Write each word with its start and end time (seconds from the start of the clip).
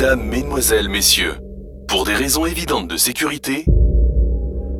Mesdames, 0.00 0.22
Mesdemoiselles, 0.22 0.88
Messieurs, 0.88 1.36
pour 1.86 2.06
des 2.06 2.14
raisons 2.14 2.46
évidentes 2.46 2.88
de 2.88 2.96
sécurité, 2.96 3.66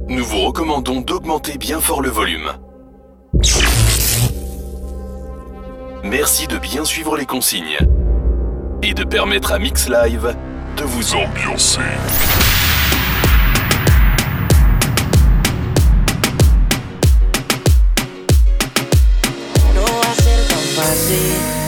nous 0.08 0.24
vous 0.24 0.38
recommandons 0.38 1.02
d'augmenter 1.02 1.58
bien 1.58 1.78
fort 1.78 2.00
le 2.00 2.08
volume. 2.08 2.50
Merci 6.02 6.46
de 6.46 6.56
bien 6.56 6.86
suivre 6.86 7.18
les 7.18 7.26
consignes 7.26 7.76
et 8.82 8.94
de 8.94 9.04
permettre 9.04 9.52
à 9.52 9.58
Mix 9.58 9.90
Live 9.90 10.34
de 10.78 10.84
vous 10.84 11.14
ambiancer. 11.14 11.80
No 19.74 19.84
va 19.84 20.00
a 20.00 20.14
ser 20.14 20.48
tan 20.48 20.82
fácil. 20.82 21.59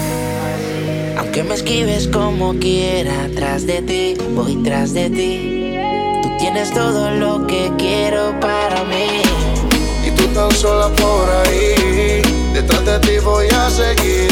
Aunque 1.34 1.48
me 1.48 1.54
esquives 1.54 2.08
como 2.08 2.52
quiera, 2.56 3.26
tras 3.34 3.66
de 3.66 3.80
ti, 3.80 4.14
voy 4.34 4.54
tras 4.56 4.92
de 4.92 5.08
ti. 5.08 5.78
Tú 6.22 6.28
tienes 6.38 6.70
todo 6.74 7.10
lo 7.10 7.46
que 7.46 7.72
quiero 7.78 8.38
para 8.38 8.84
mí. 8.84 9.22
Y 10.06 10.10
tú 10.10 10.26
tan 10.34 10.50
sola 10.50 10.94
por 10.94 11.30
ahí, 11.30 12.20
detrás 12.52 12.84
de 12.84 12.98
ti 12.98 13.12
voy 13.24 13.46
a 13.48 13.70
seguir. 13.70 14.28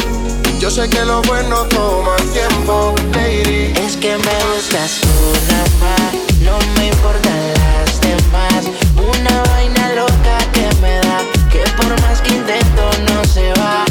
Yo 0.59 0.70
sé 0.70 0.90
que 0.90 1.02
lo 1.06 1.23
bueno 1.23 1.64
toma 1.70 2.16
tiempo, 2.34 2.95
lady. 3.14 3.73
Es 3.82 3.96
que 3.96 4.18
me 4.18 4.37
gustas 4.52 5.01
tú 5.01 5.09
nada 5.48 5.70
más, 5.80 6.12
no 6.45 6.59
me 6.76 6.88
importan 6.88 7.40
las 7.54 7.98
demás. 8.02 8.68
Una 8.98 9.42
vaina 9.54 9.95
loca 9.95 10.37
que 10.52 10.68
me 10.82 10.96
da, 10.96 11.23
que 11.51 11.60
por 11.78 11.98
más 12.02 12.20
que 12.20 12.34
intento 12.34 12.90
no 13.14 13.24
se 13.24 13.51
va. 13.54 13.89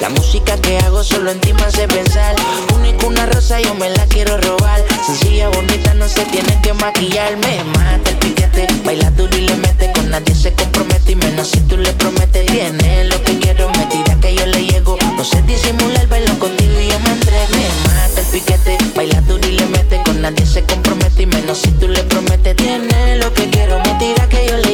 La 0.00 0.08
música 0.08 0.56
que 0.56 0.78
hago 0.78 1.04
solo 1.04 1.30
en 1.30 1.40
ti 1.40 1.52
me 1.52 1.62
hace 1.62 1.86
pensar. 1.86 2.34
Única 2.74 3.06
una 3.06 3.26
rosa, 3.26 3.60
yo 3.60 3.74
me 3.74 3.90
la 3.90 4.06
quiero 4.06 4.38
robar. 4.38 4.82
Sencilla, 5.04 5.48
bonita, 5.48 5.92
no 5.94 6.08
se 6.08 6.24
tiene 6.24 6.58
que 6.62 6.72
maquillar. 6.72 7.36
Me 7.36 7.62
mata 7.64 8.10
el 8.10 8.16
piquete, 8.16 8.66
baila 8.84 9.10
duro 9.10 9.36
y 9.36 9.42
le 9.42 9.54
mete. 9.56 9.92
Con 9.92 10.08
nadie 10.08 10.34
se 10.34 10.54
compromete 10.54 11.12
y 11.12 11.16
menos 11.16 11.48
si 11.48 11.60
tú 11.60 11.76
le 11.76 11.92
prometes. 11.92 12.46
Tiene 12.46 13.04
lo 13.04 13.22
que 13.22 13.38
quiero, 13.38 13.68
me 13.70 13.84
tira 13.86 14.18
que 14.20 14.34
yo 14.34 14.46
le 14.46 14.64
llego. 14.64 14.96
No 15.16 15.24
sé 15.24 15.42
disimular, 15.42 16.08
bailo 16.08 16.38
contigo 16.38 16.80
y 16.80 16.88
yo 16.88 16.98
me 17.00 17.10
entrego. 17.10 17.50
Me 17.52 17.92
mata 17.92 18.20
el 18.20 18.26
piquete, 18.26 18.78
baila 18.96 19.20
duro 19.20 19.46
y 19.46 19.52
le 19.52 19.66
mete. 19.66 20.02
Con 20.02 20.22
nadie 20.22 20.46
se 20.46 20.64
compromete 20.64 21.22
y 21.22 21.26
menos 21.26 21.58
si 21.58 21.70
tú 21.72 21.88
le 21.88 22.02
prometes. 22.04 22.56
Tiene 22.56 23.16
lo 23.16 23.34
que 23.34 23.50
quiero, 23.50 23.78
me 23.80 23.94
tira 23.98 24.26
que 24.30 24.46
yo 24.48 24.56
le 24.56 24.69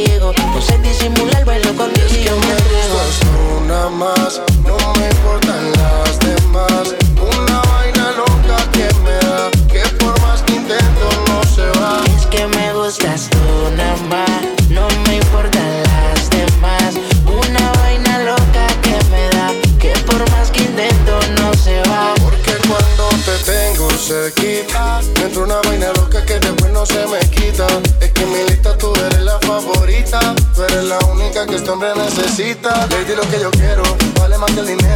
no 3.91 4.93
me 4.99 5.09
importan 5.11 5.71
las 5.73 6.19
demás. 6.19 6.95
Una 7.21 7.61
vaina 7.71 8.11
loca 8.17 8.71
que 8.73 8.89
me 9.05 9.15
da, 9.29 9.51
que 9.69 9.83
por 9.99 10.21
más 10.23 10.43
que 10.43 10.55
intento 10.55 11.09
no 11.29 11.45
se 11.45 11.67
va. 11.79 12.03
Es 12.17 12.27
que 12.27 12.49
me 12.49 12.73
gustas 12.73 13.31
que 32.17 32.27
este 32.27 32.43
hombre 32.43 32.67
necesita. 32.67 32.87
Lady, 32.89 33.15
lo 33.15 33.23
que 33.23 33.41
yo 33.41 33.51
quiero, 33.51 33.83
vale 34.19 34.39
más 34.39 34.51
que 34.53 34.61
el 34.61 34.67
dinero. 34.67 34.96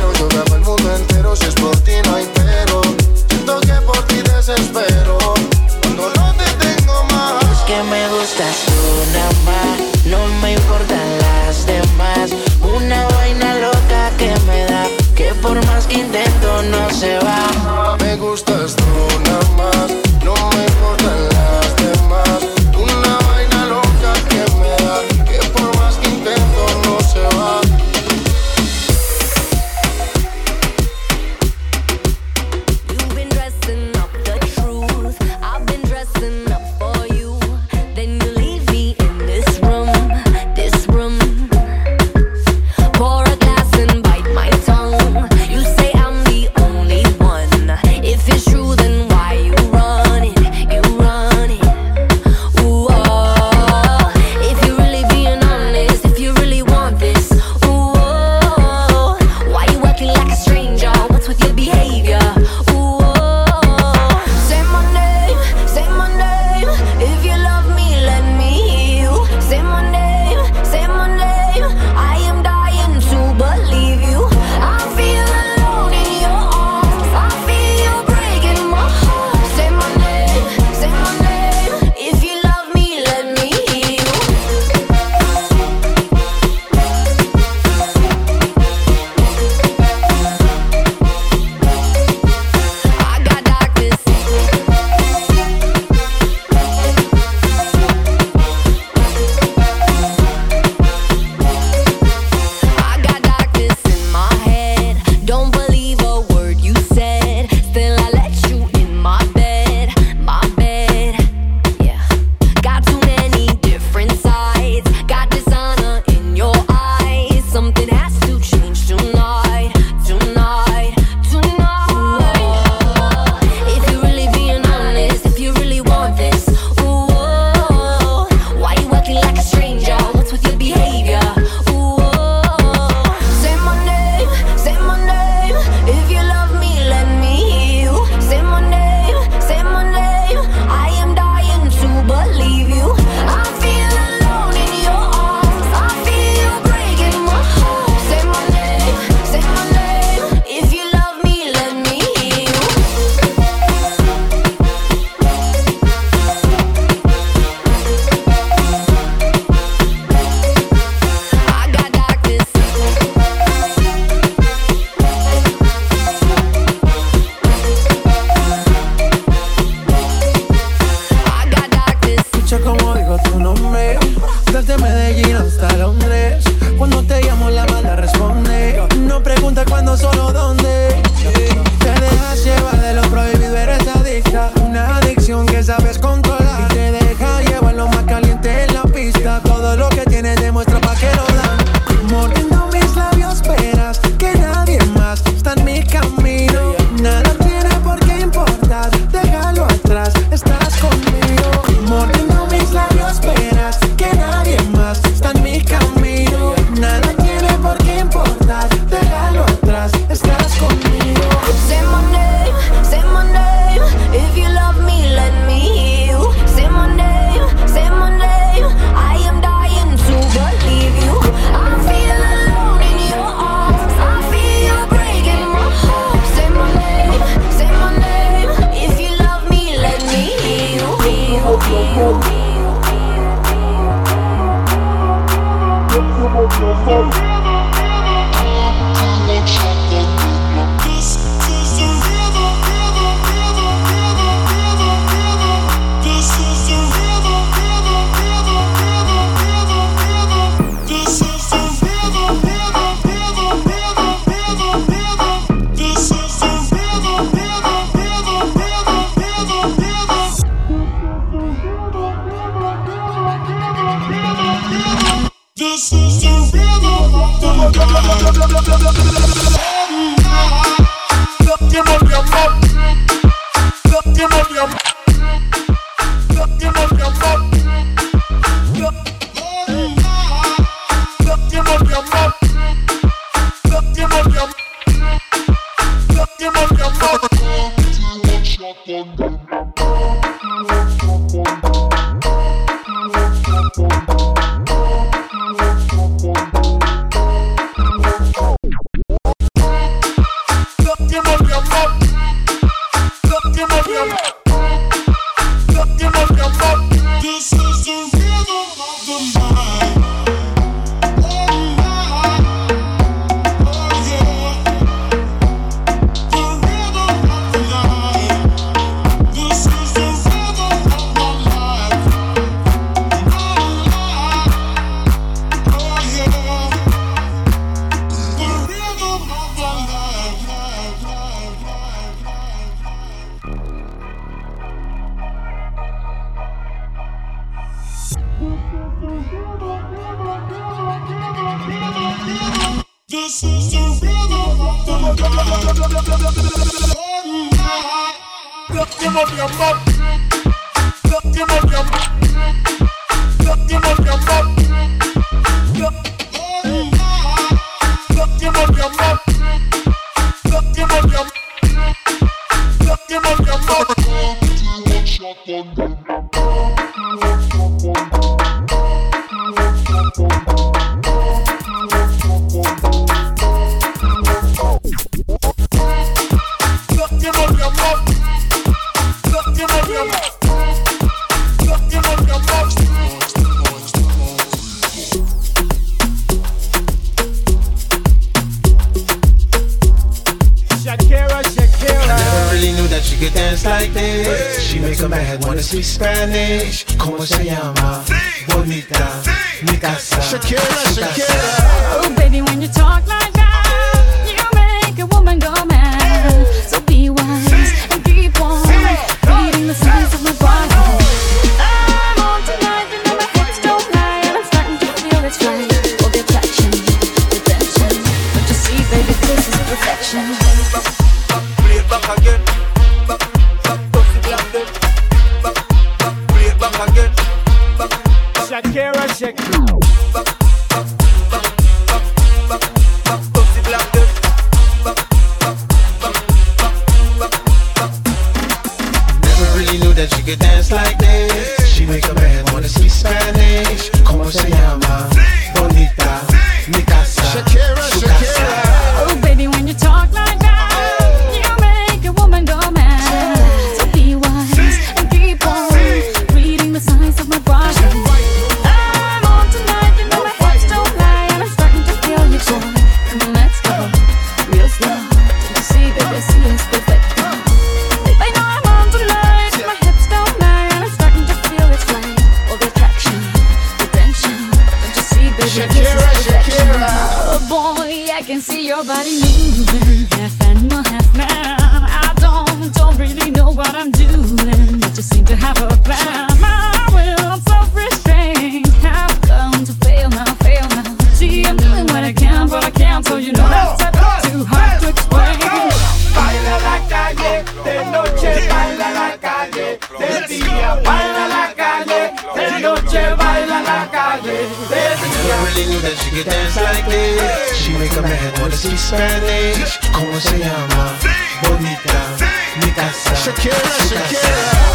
Shakira, 512.20 513.54
Shakira. 513.88 514.20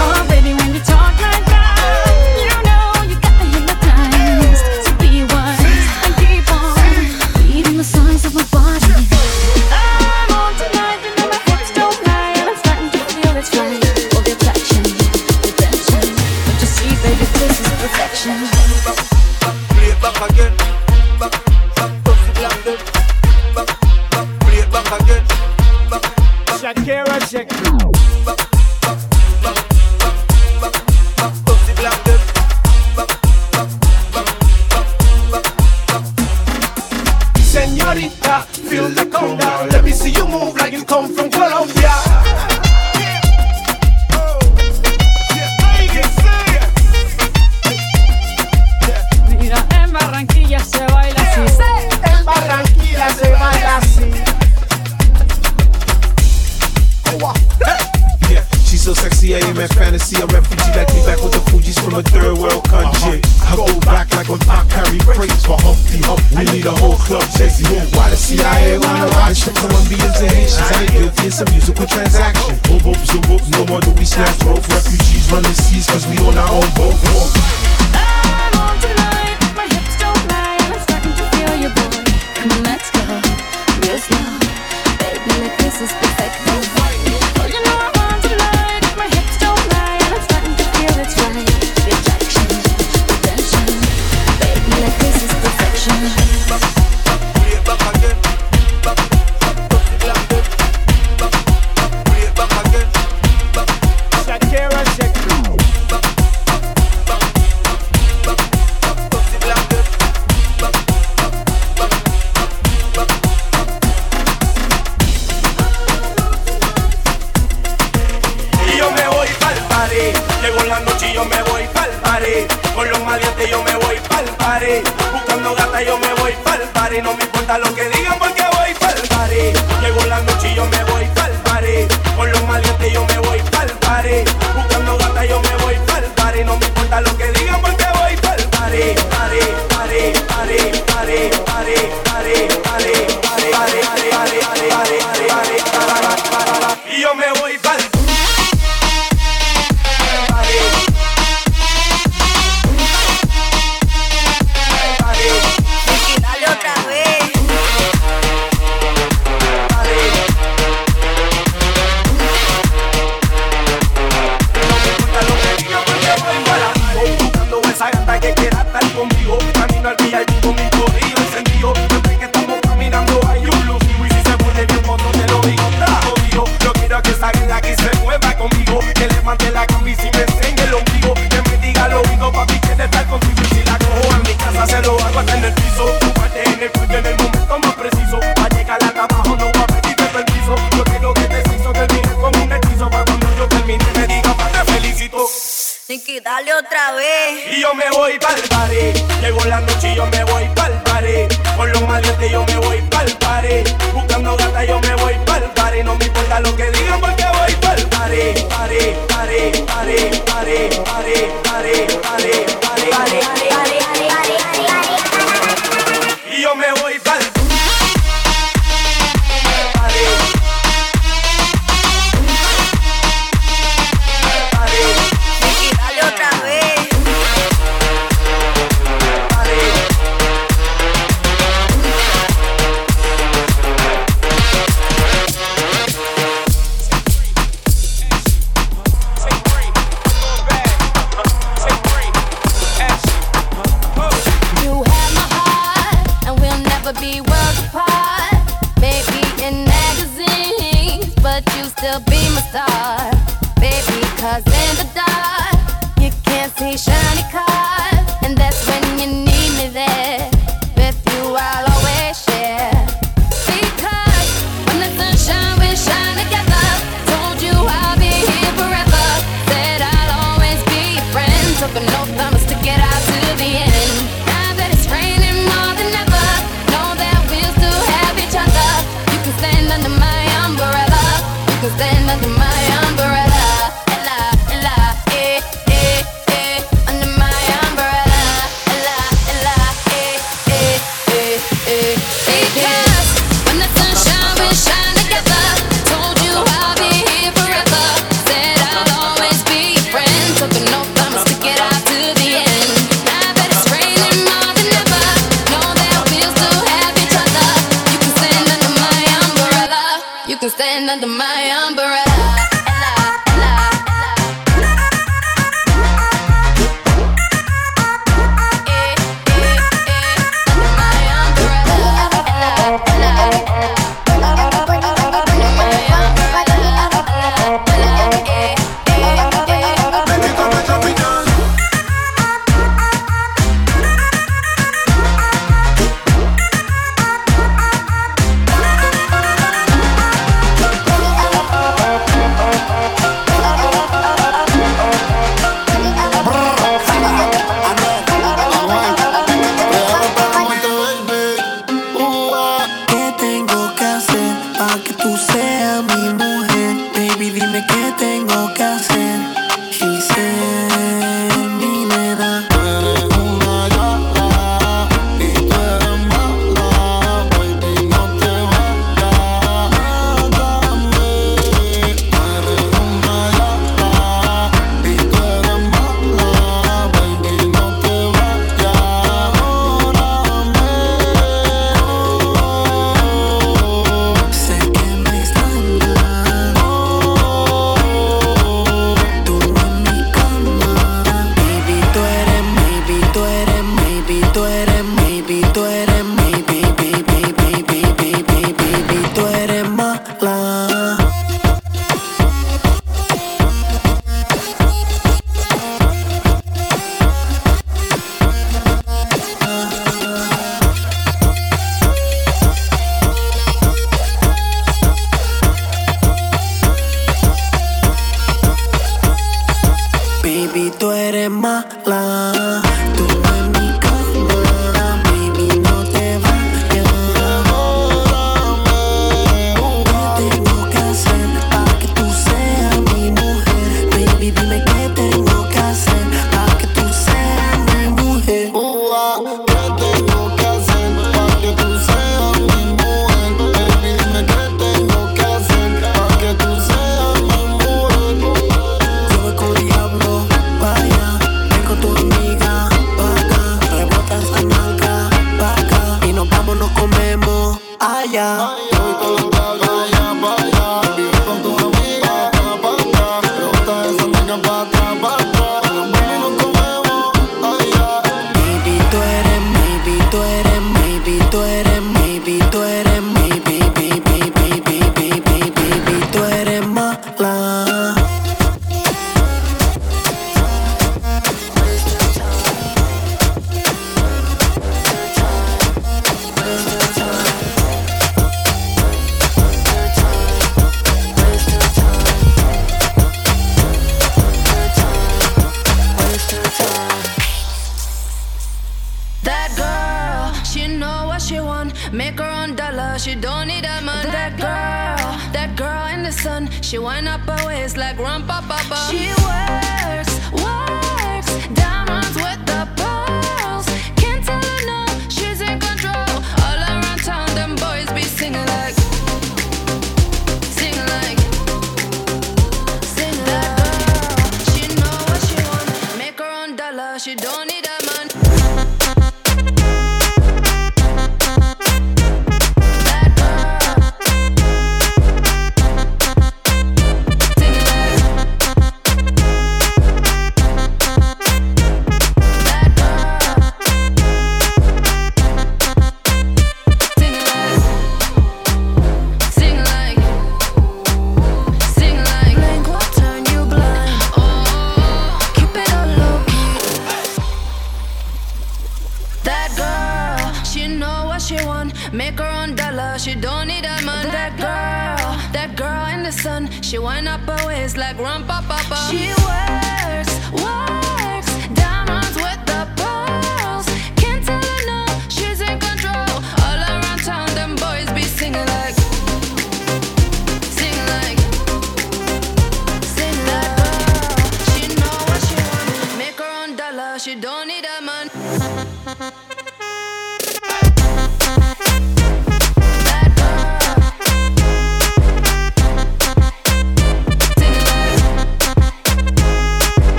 Oh, 0.00 0.26
baby, 0.28 0.54
when 0.54 0.74
you 0.74 0.80
talk 0.80 1.20
like 1.20 1.47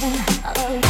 baby. 0.00 0.16
Oh, 0.44 0.89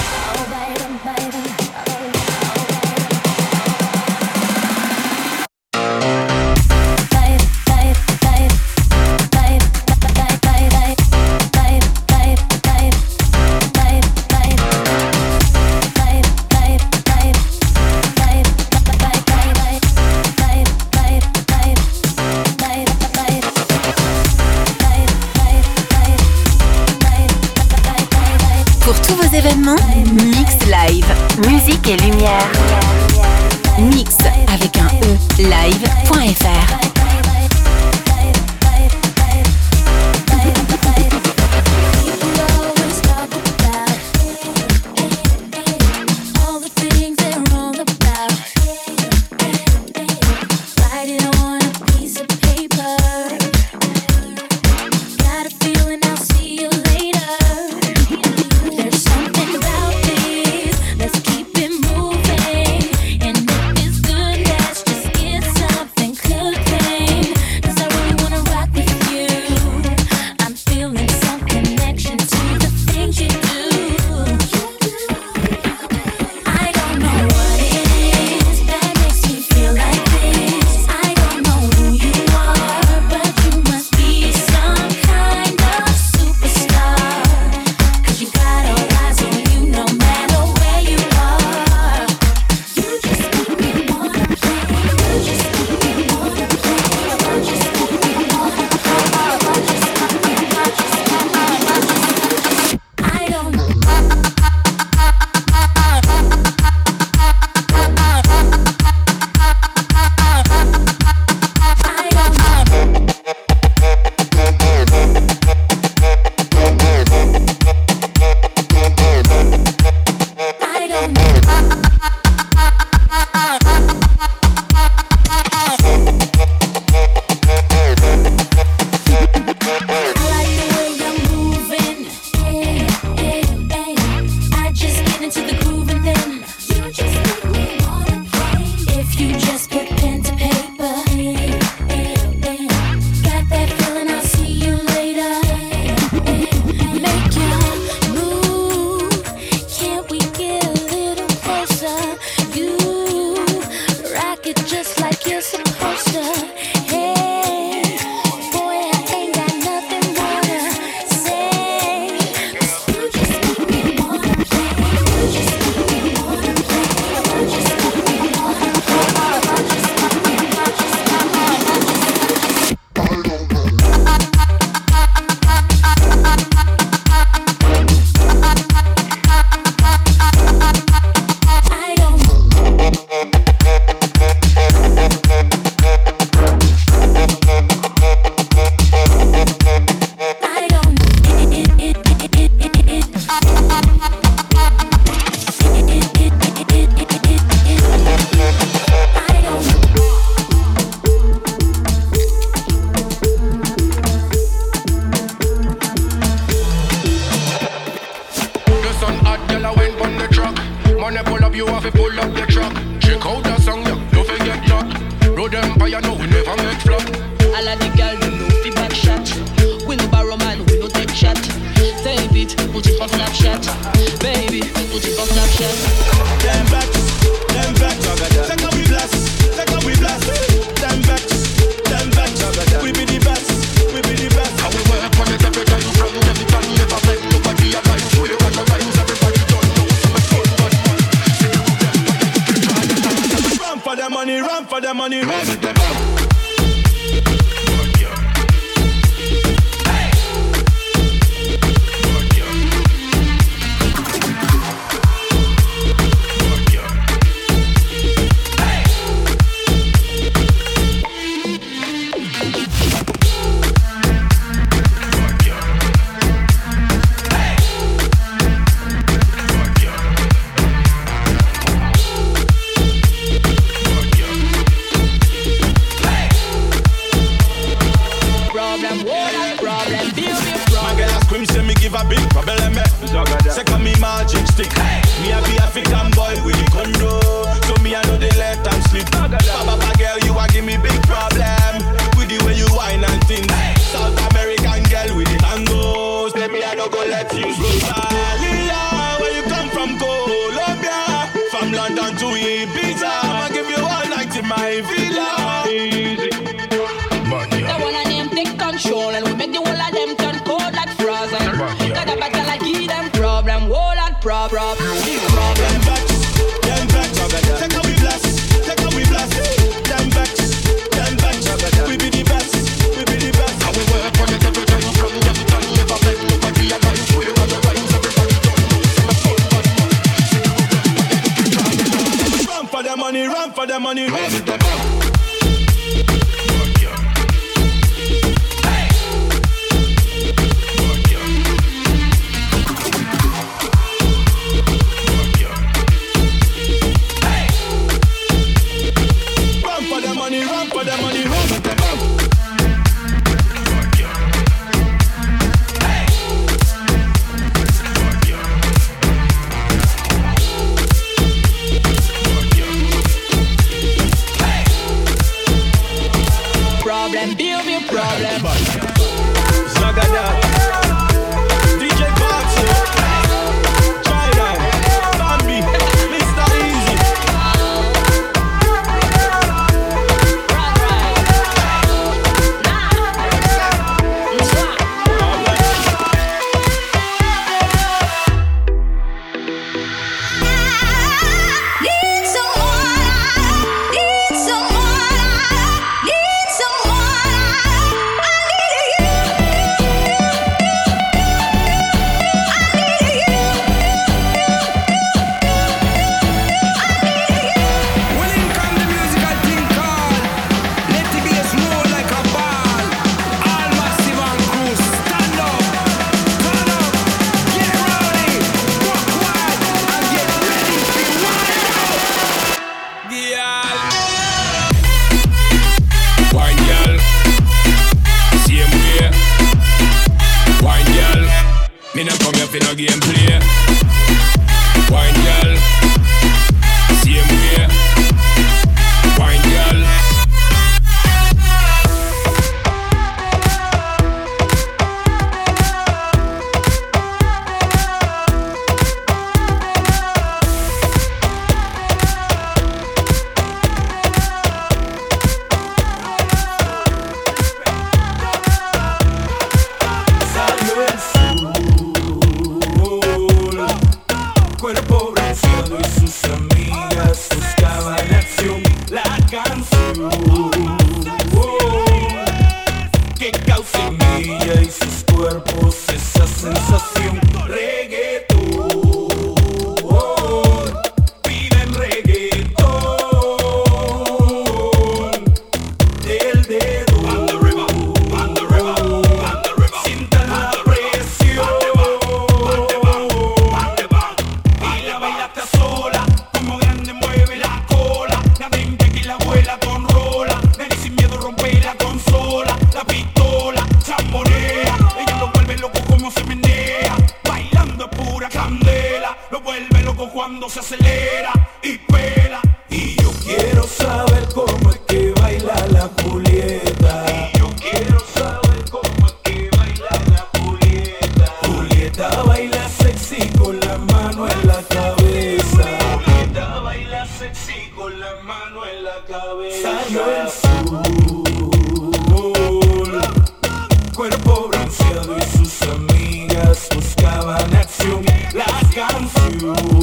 licenciado 534.70 535.16
y 535.18 535.36
sus 535.36 535.62
amigas 535.62 536.68
buscaban 536.74 537.54
acción, 537.56 538.04
las 538.32 538.74
canciones. 538.74 539.79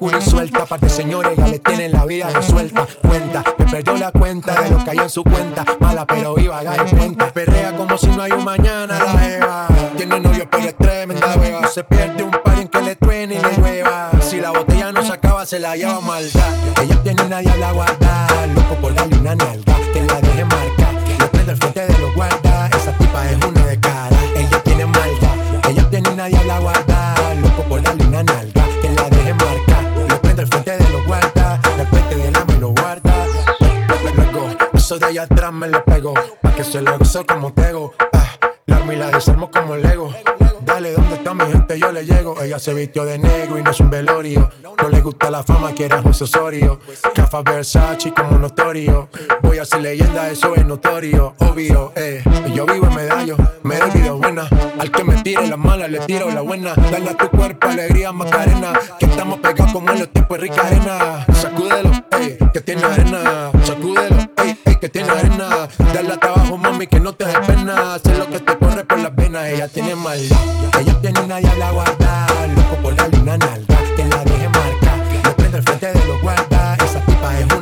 Y 0.00 0.22
suelta, 0.22 0.64
parte 0.66 0.88
señores 0.88 1.36
ya 1.36 1.46
le 1.46 1.58
tienen 1.58 1.92
la 1.92 2.04
vida 2.04 2.28
resuelta, 2.30 2.86
cuenta, 3.02 3.44
me 3.58 3.66
perdió 3.66 3.96
la 3.96 4.10
cuenta 4.10 4.60
de 4.62 4.70
lo 4.70 4.82
que 4.82 4.90
hay 4.90 4.98
en 4.98 5.10
su 5.10 5.22
cuenta, 5.22 5.64
mala 5.80 6.06
pero 6.06 6.34
viva, 6.34 6.62
gay, 6.62 6.78
cuenta, 6.90 7.32
perrea 7.32 7.76
como 7.76 7.96
si 7.98 8.06
no 8.08 8.22
hay 8.22 8.32
un 8.32 8.44
mañana, 8.44 8.98
la 8.98 9.28
Eva, 9.28 9.68
tiene 9.96 10.18
novio 10.20 10.48
pero 10.50 10.64
es 10.64 10.76
tremenda 10.76 11.36
beba, 11.36 11.66
se 11.68 11.84
pierde 11.84 12.22
un 12.22 12.30
par 12.30 12.58
en 12.58 12.68
que 12.68 12.80
le 12.80 12.96
truene 12.96 13.34
y 13.34 13.38
le 13.38 13.56
llueva, 13.56 14.10
si 14.20 14.40
la 14.40 14.50
botella 14.50 14.92
no 14.92 15.02
se 15.02 15.12
acaba 15.12 15.44
se 15.46 15.58
la 15.58 15.76
lleva 15.76 16.00
maldad, 16.00 16.54
ella 16.82 17.02
tiene 17.02 17.22
una 17.22 17.38
diabla 17.38 17.72
guardada, 17.72 18.46
loco 18.46 18.74
por 18.80 18.94
darle 18.94 19.18
una 19.18 19.34
nalga, 19.34 19.76
que 19.92 20.02
la 20.02 20.20
deje 20.20 20.44
marcar, 20.44 20.81
atrás 35.22 35.52
me 35.52 35.68
lo 35.68 35.84
pego, 35.84 36.14
pa' 36.40 36.54
que 36.54 36.64
se 36.64 36.80
lo 36.80 36.98
gozo 36.98 37.24
como 37.26 37.52
tego, 37.52 37.94
ah, 38.12 38.36
la 38.66 38.76
armo 38.76 38.92
y 38.92 38.96
la 38.96 39.10
desarmo 39.10 39.50
como 39.50 39.76
Lego. 39.76 40.12
Dale, 40.64 40.92
¿dónde 40.92 41.16
está 41.16 41.34
mi 41.34 41.44
gente? 41.50 41.78
Yo 41.78 41.90
le 41.90 42.04
llego. 42.04 42.40
Ella 42.40 42.58
se 42.58 42.72
vistió 42.72 43.04
de 43.04 43.18
negro 43.18 43.58
y 43.58 43.62
no 43.62 43.72
es 43.72 43.80
un 43.80 43.90
velorio. 43.90 44.48
No 44.80 44.88
le 44.88 45.00
gusta 45.00 45.30
la 45.30 45.42
fama, 45.42 45.72
quiere 45.72 45.94
a 45.96 46.02
José 46.02 46.24
Osorio. 46.24 46.78
Cafa 47.14 47.42
Versace 47.42 48.12
como 48.14 48.38
notorio. 48.38 49.08
Voy 49.42 49.58
a 49.58 49.64
ser 49.64 49.80
leyenda, 49.80 50.30
eso 50.30 50.54
es 50.54 50.64
notorio, 50.64 51.34
obvio, 51.38 51.92
eh. 51.96 52.22
Yo 52.54 52.64
vivo 52.66 52.86
en 52.86 52.94
medallo, 52.94 53.36
me 53.64 53.76
doy 53.76 53.90
vida 53.90 54.12
buena. 54.12 54.48
Al 54.78 54.90
que 54.90 55.04
me 55.04 55.22
tire 55.22 55.46
la 55.48 55.56
mala, 55.56 55.88
le 55.88 55.98
tiro 56.00 56.30
la 56.30 56.40
buena. 56.42 56.74
Dale 56.74 57.10
a 57.10 57.16
tu 57.16 57.28
cuerpo 57.28 57.68
alegría, 57.68 58.12
Macarena. 58.12 58.72
Que 58.98 59.06
estamos 59.06 59.40
pegados 59.40 59.72
como 59.72 59.90
en 59.90 59.98
los 59.98 60.12
tiempos 60.12 60.38
de 60.38 60.42
rica 60.42 60.62
arena. 60.62 61.26
Sacúdelo, 61.34 61.90
ey, 62.12 62.38
que 62.52 62.60
tiene 62.60 62.84
arena. 62.84 63.50
Que 64.82 64.88
tiene 64.88 65.10
arena. 65.10 65.68
Dale 65.94 66.10
hasta 66.10 66.26
abajo, 66.26 66.58
mami, 66.58 66.88
que 66.88 66.98
no 66.98 67.12
te 67.12 67.24
des 67.24 67.38
pena. 67.46 68.00
Sé 68.02 68.18
lo 68.18 68.28
que 68.28 68.40
te 68.40 68.58
corre 68.58 68.84
por 68.84 68.98
las 68.98 69.14
venas. 69.14 69.46
Ella 69.46 69.68
tiene 69.68 69.94
maldad. 69.94 70.36
Ella 70.80 71.00
tiene 71.00 71.20
una 71.20 71.36
diabla 71.36 71.70
guardada. 71.70 72.46
Loco 72.48 72.82
por 72.82 72.96
darle 72.96 73.20
una 73.20 73.38
nalga. 73.38 73.76
Que 73.94 74.04
la 74.06 74.24
deje 74.24 74.48
marcar. 74.48 74.98
Lo 75.22 75.36
prende 75.36 75.58
al 75.58 75.62
frente 75.62 75.86
de 75.86 76.04
los 76.04 76.20
guardas. 76.20 76.80
Esa 76.80 76.98
tipa 76.98 77.38
es 77.38 77.44
una 77.44 77.61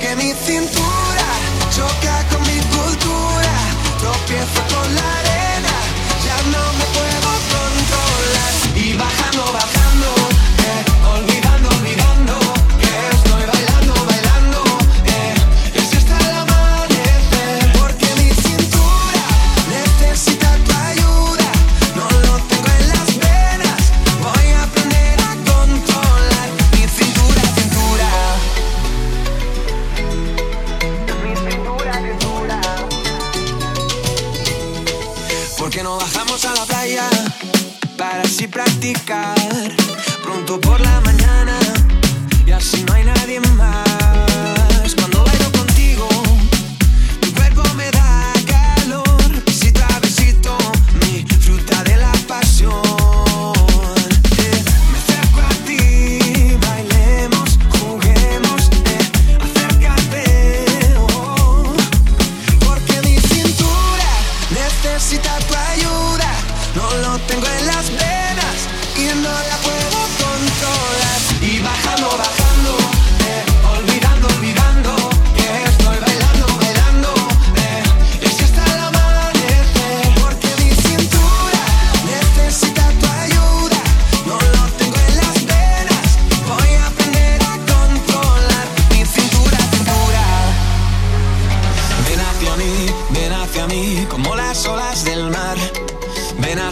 que 0.00 0.16
mi 0.16 0.32
cintura 0.32 1.28
gioca 1.70 2.24
con 2.30 2.42
mi 2.42 2.60
cultura, 2.74 3.54
troppi 4.00 4.34
con 4.72 4.85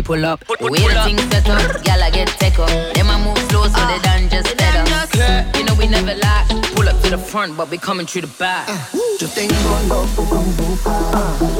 we 0.00 0.16
pull 0.16 0.24
up. 0.24 0.42
we 0.48 0.56
put, 0.56 0.70
the 0.70 1.02
things 1.04 1.22
set 1.30 1.46
up, 1.48 1.84
gal 1.84 2.02
I 2.02 2.10
get 2.10 2.28
tech 2.28 2.58
up. 2.58 2.68
Them 2.94 3.10
a 3.10 3.18
move 3.18 3.36
slow 3.50 3.64
so 3.64 3.86
they 3.86 3.98
done 4.00 4.30
just 4.30 4.56
better. 4.56 5.58
You 5.58 5.64
know 5.64 5.74
we 5.74 5.88
never 5.88 6.14
lie. 6.14 6.46
Pull 6.74 6.88
up 6.88 6.98
to 7.02 7.10
the 7.10 7.18
front, 7.18 7.54
but 7.56 7.68
we 7.70 7.76
coming 7.76 8.06
through 8.06 8.22
the 8.22 8.34
back. 8.38 8.66
Uh, 8.68 8.78
just 9.18 9.36
ain't 9.36 9.52
going 9.52 11.59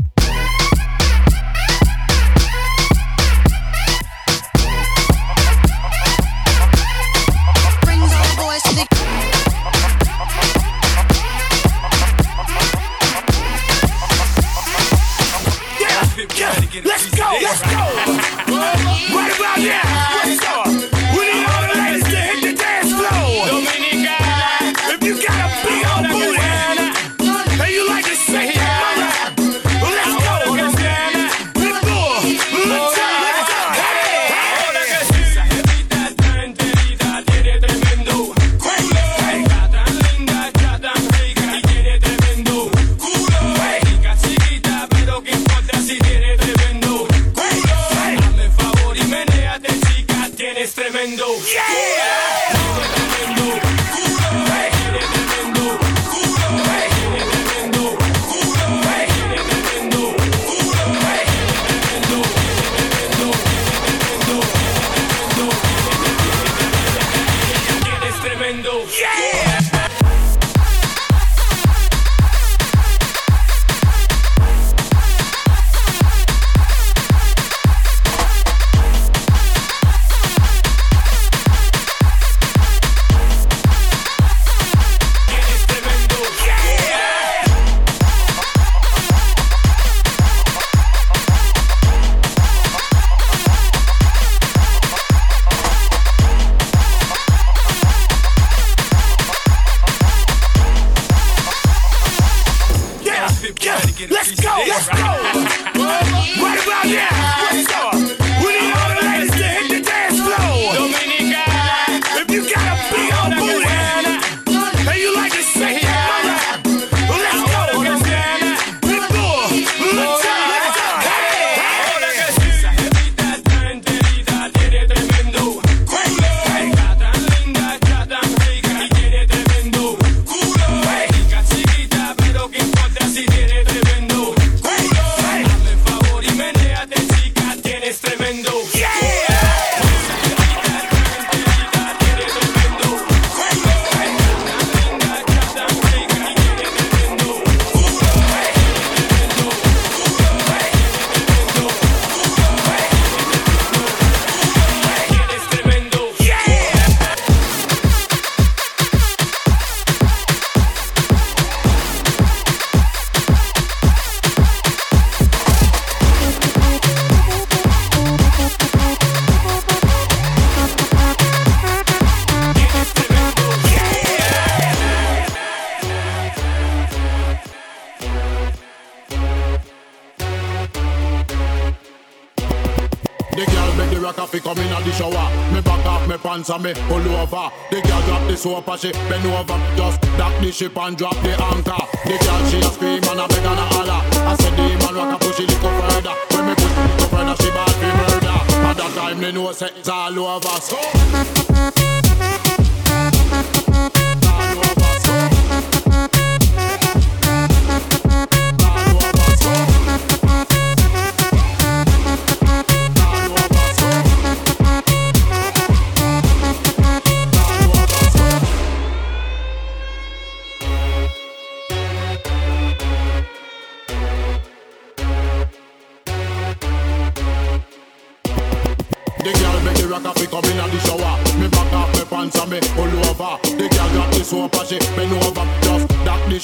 Off 186.51 186.61
me 186.63 186.73
pull 186.73 187.01
over. 187.15 187.49
The 187.69 187.81
girl 187.81 188.01
drop 188.03 188.27
the 188.27 188.35
soap 188.35 188.67
and 188.67 188.79
she 188.79 188.91
bend 188.91 189.25
over. 189.25 189.57
Just 189.75 190.01
dock 190.17 190.33
the 190.41 190.51
ship 190.51 190.77
and 190.77 190.97
drop 190.97 191.15
the 191.23 191.31
anchor. 191.31 191.83
The 192.03 192.17
girl 192.19 192.45
she 192.49 192.59
a 192.59 192.69
scream 192.71 193.03
and 193.03 193.19
a 193.19 193.27
beg 193.27 193.45
and 193.45 193.59
a 193.59 193.65
holler. 193.73 194.01
I 194.27 194.35
said 194.35 194.53
the 194.57 194.63
man 194.79 194.95
rock 194.95 195.21
a 195.21 195.25
push 195.25 195.39
it 195.39 195.49
little 195.49 195.71
further. 195.81 196.15
When 196.35 196.47
me 196.47 196.55
push 196.55 196.77
it 196.77 196.89
little 196.91 197.07
further, 197.07 197.35
she 197.41 197.49
bad 197.51 197.71
for 197.79 197.93
murder. 197.99 198.37
At 198.67 198.77
that 198.77 198.91
time 198.95 199.21
they 199.21 199.31
know 199.31 199.49
it's 199.49 199.89
all 199.89 200.19
over. 200.19 200.47
So. 200.59 201.90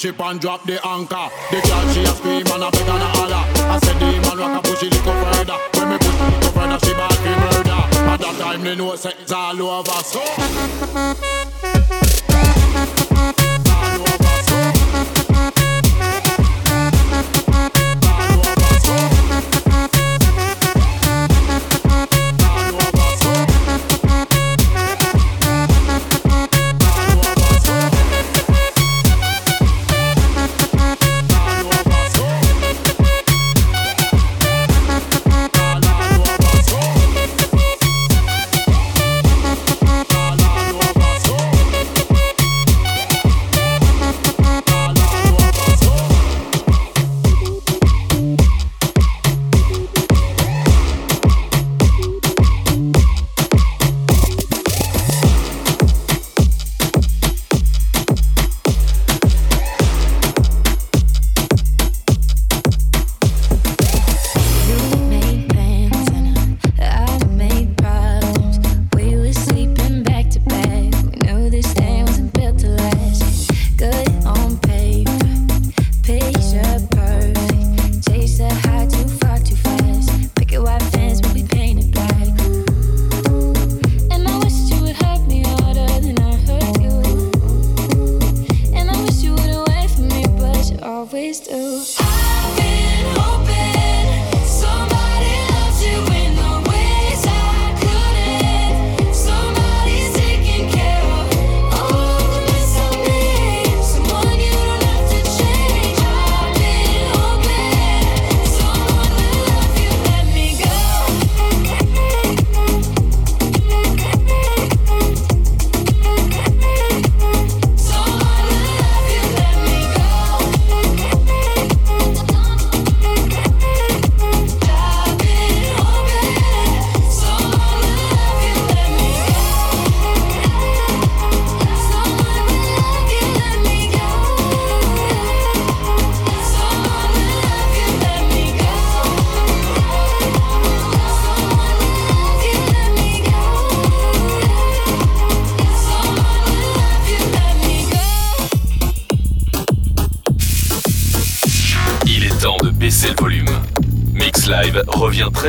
Ship 0.07 0.19
and 0.21 0.39
drop 0.39 0.63
the 0.63 0.79
anchor. 0.87 1.27
The 1.51 1.59
girl 1.67 1.93
she 1.93 2.03
a 2.03 2.07
scream 2.07 2.47
and 2.47 2.63
a 2.63 2.71
beg 2.71 2.87
and 2.87 3.03
a 3.03 3.09
holler. 3.17 3.43
I 3.67 3.79
said 3.83 3.99
the 3.99 4.05
man 4.23 4.37
rock 4.37 4.63
a 4.63 4.67
push 4.67 4.83
it 4.83 4.93
little 4.93 5.13
further. 5.13 5.57
When 5.75 5.89
me 5.89 5.97
push 5.97 6.15
it 6.15 6.29
little 6.33 6.51
further, 6.51 6.79
she 6.85 6.93
bad 6.93 7.13
for 7.23 7.35
murder. 7.43 7.81
At 8.11 8.19
that 8.19 8.35
time 8.39 8.63
they 8.63 8.75
know 8.75 8.93
it's 8.93 9.31
all 9.31 9.61
over. 9.61 9.91
So. 10.03 11.53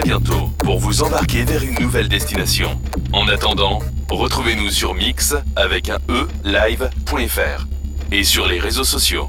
Bientôt 0.00 0.50
pour 0.58 0.78
vous 0.78 1.02
embarquer 1.02 1.44
vers 1.44 1.62
une 1.62 1.78
nouvelle 1.80 2.08
destination. 2.08 2.80
En 3.12 3.28
attendant, 3.28 3.80
retrouvez-nous 4.10 4.70
sur 4.70 4.94
mix 4.94 5.34
avec 5.56 5.88
un 5.88 5.98
e 6.08 6.28
live.fr 6.44 7.66
et 8.12 8.24
sur 8.24 8.46
les 8.46 8.58
réseaux 8.58 8.84
sociaux. 8.84 9.28